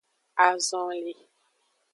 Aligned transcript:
Azonli. 0.45 1.13